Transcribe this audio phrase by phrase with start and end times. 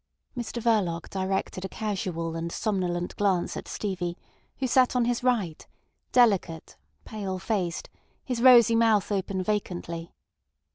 [0.35, 4.17] Mr Verloc directed a casual and somnolent glance at Stevie,
[4.57, 5.67] who sat on his right,
[6.11, 7.87] delicate, pale faced,
[8.25, 10.11] his rosy mouth open vacantly.